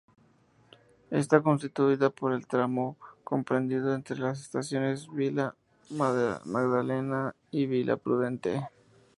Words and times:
Está 1.11 1.43
constituida 1.43 2.09
por 2.09 2.33
el 2.33 2.47
tramo 2.47 2.97
comprendido 3.23 3.93
entre 3.93 4.17
las 4.17 4.41
estaciones 4.41 5.07
Vila 5.07 5.55
Madalena 5.91 7.35
y 7.51 7.67
Vila 7.67 7.97
Prudente. 7.97 8.67